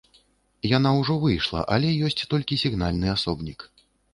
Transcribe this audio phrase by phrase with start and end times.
[0.69, 3.59] Яна ўжо выйшла, але ёсць толькі сігнальны асобнік.